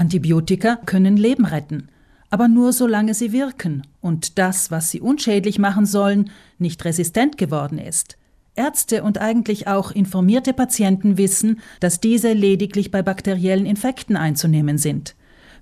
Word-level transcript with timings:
Antibiotika 0.00 0.76
können 0.86 1.18
Leben 1.18 1.44
retten, 1.44 1.88
aber 2.30 2.48
nur 2.48 2.72
solange 2.72 3.12
sie 3.12 3.32
wirken 3.32 3.82
und 4.00 4.38
das, 4.38 4.70
was 4.70 4.90
sie 4.90 5.02
unschädlich 5.02 5.58
machen 5.58 5.84
sollen, 5.84 6.30
nicht 6.58 6.82
resistent 6.86 7.36
geworden 7.36 7.76
ist. 7.76 8.16
Ärzte 8.56 9.02
und 9.02 9.18
eigentlich 9.18 9.66
auch 9.68 9.90
informierte 9.90 10.54
Patienten 10.54 11.18
wissen, 11.18 11.60
dass 11.80 12.00
diese 12.00 12.32
lediglich 12.32 12.90
bei 12.90 13.02
bakteriellen 13.02 13.66
Infekten 13.66 14.16
einzunehmen 14.16 14.78
sind. 14.78 15.16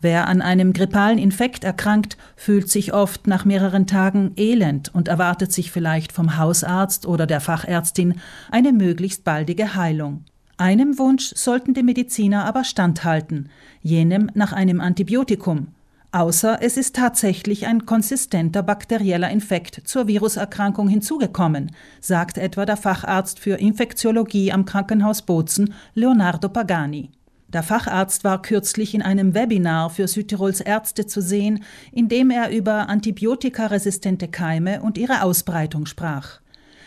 Wer 0.00 0.26
an 0.26 0.42
einem 0.42 0.72
grippalen 0.72 1.18
Infekt 1.18 1.62
erkrankt, 1.62 2.16
fühlt 2.34 2.68
sich 2.68 2.92
oft 2.92 3.28
nach 3.28 3.44
mehreren 3.44 3.86
Tagen 3.86 4.32
elend 4.36 4.92
und 4.92 5.06
erwartet 5.06 5.52
sich 5.52 5.70
vielleicht 5.70 6.10
vom 6.10 6.36
Hausarzt 6.36 7.06
oder 7.06 7.28
der 7.28 7.40
Fachärztin 7.40 8.16
eine 8.50 8.72
möglichst 8.72 9.22
baldige 9.22 9.76
Heilung. 9.76 10.24
Einem 10.56 10.98
Wunsch 10.98 11.32
sollten 11.34 11.74
die 11.74 11.82
Mediziner 11.82 12.44
aber 12.44 12.62
standhalten, 12.62 13.48
jenem 13.82 14.30
nach 14.34 14.52
einem 14.52 14.80
Antibiotikum, 14.80 15.68
außer 16.12 16.58
es 16.62 16.76
ist 16.76 16.94
tatsächlich 16.94 17.66
ein 17.66 17.86
konsistenter 17.86 18.62
bakterieller 18.62 19.30
Infekt 19.30 19.82
zur 19.84 20.06
Viruserkrankung 20.06 20.86
hinzugekommen, 20.88 21.72
sagt 22.00 22.38
etwa 22.38 22.66
der 22.66 22.76
Facharzt 22.76 23.40
für 23.40 23.56
Infektiologie 23.56 24.52
am 24.52 24.64
Krankenhaus 24.64 25.22
Bozen, 25.22 25.74
Leonardo 25.94 26.48
Pagani. 26.48 27.10
Der 27.48 27.64
Facharzt 27.64 28.22
war 28.22 28.40
kürzlich 28.40 28.94
in 28.94 29.02
einem 29.02 29.34
Webinar 29.34 29.90
für 29.90 30.06
Südtirols 30.06 30.60
Ärzte 30.60 31.06
zu 31.06 31.20
sehen, 31.20 31.64
in 31.90 32.08
dem 32.08 32.30
er 32.30 32.50
über 32.50 32.88
antibiotikaresistente 32.88 34.28
Keime 34.28 34.82
und 34.82 34.98
ihre 34.98 35.22
Ausbreitung 35.22 35.86
sprach. 35.86 36.43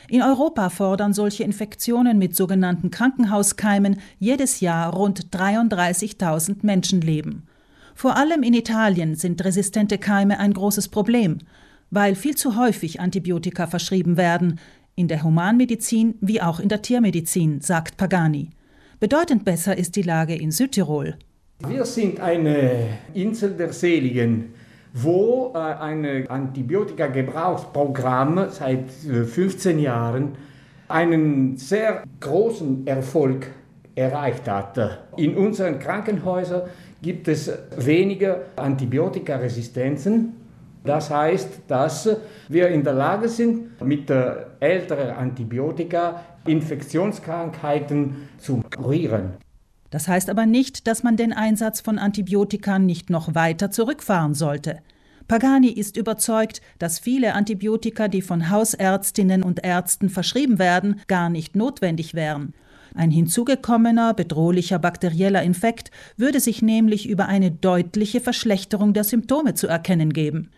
In 0.10 0.22
Europa 0.22 0.70
fordern 0.70 1.14
solche 1.14 1.44
Infektionen 1.44 2.18
mit 2.18 2.36
sogenannten 2.36 2.92
Krankenhauskeimen 2.92 4.00
jedes 4.20 4.62
Jahr 4.62 4.94
rund 4.94 5.36
33.000 5.36 6.60
Menschenleben. 6.62 7.44
Vor 7.94 8.16
allem 8.16 8.44
in 8.44 8.54
Italien 8.54 9.16
sind 9.16 9.44
resistente 9.44 9.98
Keime 9.98 10.40
ein 10.40 10.54
großes 10.54 10.88
Problem, 10.88 11.40
weil 11.92 12.16
viel 12.16 12.36
zu 12.36 12.56
häufig 12.56 13.02
Antibiotika 13.02 13.68
verschrieben 13.68 14.16
werden, 14.16 14.60
in 14.96 15.08
der 15.08 15.24
Humanmedizin 15.24 16.16
wie 16.22 16.42
auch 16.42 16.60
in 16.60 16.70
der 16.70 16.82
Tiermedizin, 16.82 17.60
sagt 17.62 17.98
Pagani. 17.98 18.50
Bedeutend 19.00 19.46
besser 19.46 19.78
ist 19.78 19.96
die 19.96 20.02
Lage 20.04 20.36
in 20.36 20.52
Südtirol. 20.52 21.18
Wir 21.68 21.86
sind 21.86 22.20
eine 22.20 22.88
Insel 23.14 23.52
der 23.58 23.74
Seligen 23.74 24.54
wo 24.94 25.52
äh, 25.54 25.58
ein 25.58 26.28
Antibiotika-Gebrauchsprogramm 26.28 28.48
seit 28.50 28.92
15 28.92 29.78
äh, 29.78 29.82
Jahren 29.82 30.32
einen 30.88 31.58
sehr 31.58 32.04
großen 32.20 32.88
Erfolg 32.88 33.48
erreicht 33.96 34.48
hat. 34.48 34.80
In 35.18 35.36
unseren 35.36 35.80
Krankenhäusern 35.80 36.64
gibt 37.02 37.28
es 37.28 37.52
weniger 37.76 38.42
Antibiotikaresistenzen. 38.56 40.34
Das 40.84 41.10
heißt, 41.10 41.62
dass 41.68 42.10
wir 42.48 42.70
in 42.70 42.84
der 42.84 42.94
Lage 42.94 43.28
sind, 43.28 43.82
mit 43.82 44.10
älteren 44.60 45.10
Antibiotika 45.10 46.22
Infektionskrankheiten 46.46 48.30
zu 48.38 48.62
kurieren. 48.76 49.34
Das 49.90 50.08
heißt 50.08 50.30
aber 50.30 50.46
nicht, 50.46 50.88
dass 50.88 51.04
man 51.04 51.18
den 51.18 51.34
Einsatz 51.34 51.82
von 51.82 51.98
Antibiotika 51.98 52.80
nicht 52.80 53.10
noch 53.10 53.36
weiter 53.36 53.72
zurückfahren 53.72 54.34
sollte. 54.34 54.80
Pagani 55.28 55.70
ist 55.70 55.98
überzeugt, 55.98 56.62
dass 56.80 57.00
viele 57.00 57.34
Antibiotika, 57.34 58.08
die 58.08 58.22
von 58.22 58.50
Hausärztinnen 58.50 59.44
und 59.44 59.64
Ärzten 59.64 60.10
verschrieben 60.10 60.58
werden, 60.58 61.02
gar 61.08 61.30
nicht 61.30 61.56
notwendig 61.56 62.14
wären. 62.14 62.54
Ein 62.96 63.12
hinzugekommener, 63.12 64.14
bedrohlicher 64.14 64.80
bakterieller 64.80 65.44
Infekt 65.44 65.92
würde 66.16 66.40
sich 66.40 66.62
nämlich 66.62 67.08
über 67.08 67.28
eine 67.28 67.52
deutliche 67.52 68.22
Verschlechterung 68.22 68.94
der 68.94 69.04
Symptome 69.04 69.54
zu 69.54 69.68
erkennen 69.68 70.14
geben. 70.14 70.50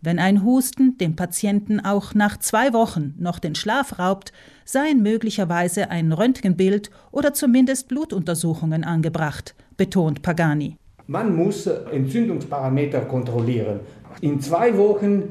Wenn 0.00 0.18
ein 0.18 0.44
Husten 0.44 0.96
dem 0.98 1.16
Patienten 1.16 1.80
auch 1.80 2.14
nach 2.14 2.38
zwei 2.38 2.72
Wochen 2.72 3.14
noch 3.18 3.40
den 3.40 3.56
Schlaf 3.56 3.98
raubt, 3.98 4.32
seien 4.64 5.02
möglicherweise 5.02 5.90
ein 5.90 6.12
Röntgenbild 6.12 6.90
oder 7.10 7.34
zumindest 7.34 7.88
Blutuntersuchungen 7.88 8.84
angebracht, 8.84 9.56
betont 9.76 10.22
Pagani. 10.22 10.76
Man 11.08 11.34
muss 11.34 11.66
Entzündungsparameter 11.66 13.00
kontrollieren. 13.02 13.80
In 14.20 14.40
zwei 14.40 14.76
Wochen 14.76 15.22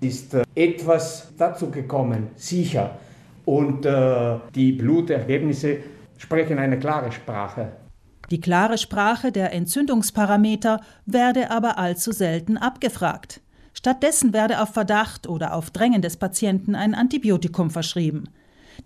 ist 0.00 0.34
äh, 0.34 0.44
etwas 0.54 1.32
dazu 1.36 1.70
gekommen, 1.70 2.28
sicher. 2.34 2.98
Und 3.44 3.86
äh, 3.86 4.38
die 4.54 4.72
Blutergebnisse 4.72 5.78
sprechen 6.16 6.58
eine 6.58 6.78
klare 6.78 7.12
Sprache. 7.12 7.72
Die 8.30 8.40
klare 8.40 8.76
Sprache 8.76 9.30
der 9.30 9.52
Entzündungsparameter 9.52 10.80
werde 11.04 11.50
aber 11.50 11.78
allzu 11.78 12.10
selten 12.10 12.56
abgefragt. 12.56 13.40
Stattdessen 13.76 14.32
werde 14.32 14.62
auf 14.62 14.70
Verdacht 14.70 15.28
oder 15.28 15.54
auf 15.54 15.70
Drängen 15.70 16.00
des 16.00 16.16
Patienten 16.16 16.74
ein 16.74 16.94
Antibiotikum 16.94 17.70
verschrieben. 17.70 18.24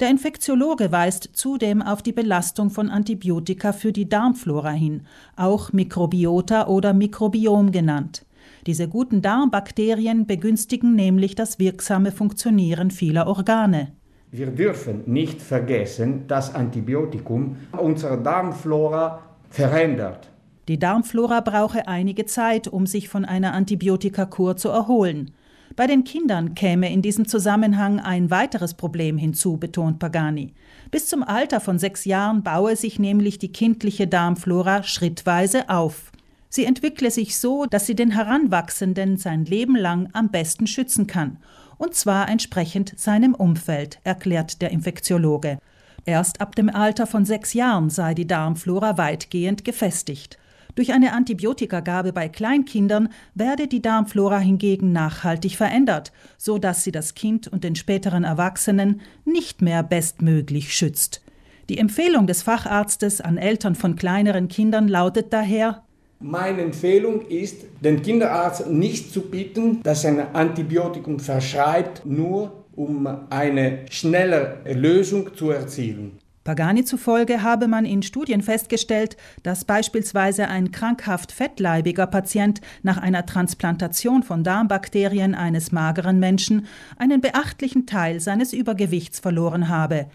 Der 0.00 0.10
Infektiologe 0.10 0.90
weist 0.90 1.30
zudem 1.32 1.80
auf 1.80 2.02
die 2.02 2.12
Belastung 2.12 2.70
von 2.70 2.90
Antibiotika 2.90 3.72
für 3.72 3.92
die 3.92 4.08
Darmflora 4.08 4.72
hin, 4.72 5.02
auch 5.36 5.72
Mikrobiota 5.72 6.66
oder 6.66 6.92
Mikrobiom 6.92 7.70
genannt. 7.70 8.26
Diese 8.66 8.88
guten 8.88 9.22
Darmbakterien 9.22 10.26
begünstigen 10.26 10.96
nämlich 10.96 11.36
das 11.36 11.60
wirksame 11.60 12.10
Funktionieren 12.10 12.90
vieler 12.90 13.28
Organe. 13.28 13.92
Wir 14.32 14.48
dürfen 14.48 15.02
nicht 15.06 15.40
vergessen, 15.40 16.26
dass 16.26 16.52
Antibiotikum 16.52 17.56
unsere 17.78 18.20
Darmflora 18.20 19.22
verändert. 19.50 20.30
Die 20.68 20.78
Darmflora 20.78 21.40
brauche 21.40 21.88
einige 21.88 22.26
Zeit, 22.26 22.68
um 22.68 22.86
sich 22.86 23.08
von 23.08 23.24
einer 23.24 23.54
Antibiotikakur 23.54 24.56
zu 24.56 24.68
erholen. 24.68 25.32
Bei 25.76 25.86
den 25.86 26.04
Kindern 26.04 26.54
käme 26.54 26.92
in 26.92 27.00
diesem 27.00 27.26
Zusammenhang 27.26 28.00
ein 28.00 28.30
weiteres 28.30 28.74
Problem 28.74 29.18
hinzu, 29.18 29.56
betont 29.56 29.98
Pagani. 29.98 30.52
Bis 30.90 31.08
zum 31.08 31.22
Alter 31.22 31.60
von 31.60 31.78
sechs 31.78 32.04
Jahren 32.04 32.42
baue 32.42 32.76
sich 32.76 32.98
nämlich 32.98 33.38
die 33.38 33.52
kindliche 33.52 34.06
Darmflora 34.06 34.82
schrittweise 34.82 35.68
auf. 35.68 36.10
Sie 36.48 36.64
entwickle 36.64 37.12
sich 37.12 37.38
so, 37.38 37.66
dass 37.66 37.86
sie 37.86 37.94
den 37.94 38.10
Heranwachsenden 38.10 39.16
sein 39.16 39.44
Leben 39.44 39.76
lang 39.76 40.08
am 40.12 40.30
besten 40.30 40.66
schützen 40.66 41.06
kann, 41.06 41.38
und 41.78 41.94
zwar 41.94 42.28
entsprechend 42.28 42.98
seinem 42.98 43.34
Umfeld, 43.34 44.00
erklärt 44.02 44.60
der 44.60 44.70
Infektiologe. 44.70 45.58
Erst 46.04 46.40
ab 46.40 46.56
dem 46.56 46.68
Alter 46.68 47.06
von 47.06 47.24
sechs 47.24 47.54
Jahren 47.54 47.88
sei 47.88 48.14
die 48.14 48.26
Darmflora 48.26 48.98
weitgehend 48.98 49.64
gefestigt. 49.64 50.38
Durch 50.74 50.92
eine 50.92 51.12
Antibiotikagabe 51.12 52.12
bei 52.12 52.28
Kleinkindern 52.28 53.08
werde 53.34 53.66
die 53.66 53.82
Darmflora 53.82 54.38
hingegen 54.38 54.92
nachhaltig 54.92 55.56
verändert, 55.56 56.12
so 56.38 56.58
dass 56.58 56.84
sie 56.84 56.92
das 56.92 57.14
Kind 57.14 57.48
und 57.48 57.64
den 57.64 57.76
späteren 57.76 58.24
Erwachsenen 58.24 59.00
nicht 59.24 59.62
mehr 59.62 59.82
bestmöglich 59.82 60.74
schützt. 60.74 61.22
Die 61.68 61.78
Empfehlung 61.78 62.26
des 62.26 62.42
Facharztes 62.42 63.20
an 63.20 63.36
Eltern 63.36 63.74
von 63.74 63.96
kleineren 63.96 64.48
Kindern 64.48 64.88
lautet 64.88 65.32
daher 65.32 65.84
meine 66.22 66.60
Empfehlung 66.60 67.22
ist, 67.28 67.64
den 67.80 68.02
Kinderarzt 68.02 68.68
nicht 68.68 69.10
zu 69.10 69.22
bitten, 69.22 69.82
dass 69.82 70.04
er 70.04 70.10
ein 70.10 70.34
Antibiotikum 70.34 71.18
verschreibt, 71.18 72.04
nur 72.04 72.64
um 72.76 73.08
eine 73.30 73.86
schnelle 73.90 74.58
Lösung 74.66 75.34
zu 75.34 75.50
erzielen. 75.50 76.18
Pagani 76.50 76.84
zufolge 76.84 77.44
habe 77.44 77.68
man 77.68 77.84
in 77.84 78.02
Studien 78.02 78.42
festgestellt, 78.42 79.16
dass 79.44 79.64
beispielsweise 79.64 80.48
ein 80.48 80.72
krankhaft 80.72 81.30
fettleibiger 81.30 82.08
Patient 82.08 82.60
nach 82.82 82.98
einer 82.98 83.24
Transplantation 83.24 84.24
von 84.24 84.42
Darmbakterien 84.42 85.36
eines 85.36 85.70
mageren 85.70 86.18
Menschen 86.18 86.66
einen 86.98 87.20
beachtlichen 87.20 87.86
Teil 87.86 88.18
seines 88.18 88.52
Übergewichts 88.52 89.20
verloren 89.20 89.68
habe. 89.68 90.06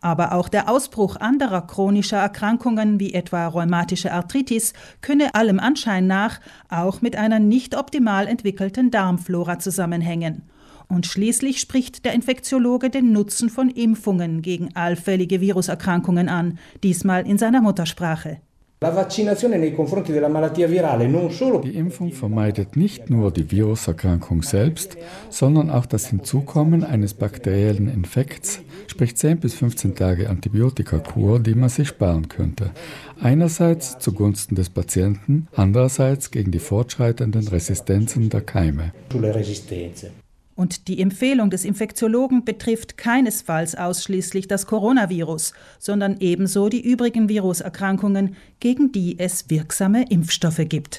Aber 0.00 0.32
auch 0.32 0.48
der 0.48 0.68
Ausbruch 0.68 1.16
anderer 1.16 1.66
chronischer 1.66 2.18
Erkrankungen 2.18 3.00
wie 3.00 3.12
etwa 3.12 3.48
rheumatische 3.48 4.12
Arthritis 4.12 4.74
könne 5.00 5.34
allem 5.34 5.58
Anschein 5.58 6.06
nach 6.06 6.38
auch 6.68 7.02
mit 7.02 7.16
einer 7.16 7.40
nicht 7.40 7.76
optimal 7.76 8.28
entwickelten 8.28 8.92
Darmflora 8.92 9.58
zusammenhängen. 9.58 10.42
Und 10.90 11.06
schließlich 11.06 11.60
spricht 11.60 12.04
der 12.04 12.14
Infektiologe 12.14 12.90
den 12.90 13.12
Nutzen 13.12 13.48
von 13.48 13.70
Impfungen 13.70 14.42
gegen 14.42 14.74
allfällige 14.74 15.40
Viruserkrankungen 15.40 16.28
an, 16.28 16.58
diesmal 16.82 17.26
in 17.26 17.38
seiner 17.38 17.62
Muttersprache. 17.62 18.38
Die 21.62 21.76
Impfung 21.76 22.12
vermeidet 22.12 22.76
nicht 22.76 23.10
nur 23.10 23.30
die 23.30 23.50
Viruserkrankung 23.50 24.42
selbst, 24.42 24.96
sondern 25.28 25.68
auch 25.68 25.84
das 25.84 26.06
Hinzukommen 26.06 26.82
eines 26.82 27.12
bakteriellen 27.12 27.88
Infekts, 27.88 28.62
sprich 28.86 29.16
10 29.16 29.38
bis 29.38 29.52
15 29.54 29.94
Tage 29.96 30.30
Antibiotikakur, 30.30 31.40
die 31.40 31.54
man 31.54 31.68
sich 31.68 31.88
sparen 31.88 32.28
könnte. 32.28 32.70
Einerseits 33.20 33.98
zugunsten 33.98 34.54
des 34.54 34.70
Patienten, 34.70 35.46
andererseits 35.54 36.30
gegen 36.30 36.50
die 36.50 36.58
fortschreitenden 36.58 37.46
Resistenzen 37.48 38.30
der 38.30 38.40
Keime. 38.40 38.92
Und 40.60 40.88
die 40.88 41.00
Empfehlung 41.00 41.48
des 41.48 41.64
Infektiologen 41.64 42.44
betrifft 42.44 42.98
keinesfalls 42.98 43.74
ausschließlich 43.74 44.46
das 44.46 44.66
Coronavirus, 44.66 45.54
sondern 45.78 46.18
ebenso 46.20 46.68
die 46.68 46.82
übrigen 46.82 47.30
Viruserkrankungen, 47.30 48.36
gegen 48.60 48.92
die 48.92 49.18
es 49.18 49.48
wirksame 49.48 50.04
Impfstoffe 50.10 50.60
gibt. 50.68 50.98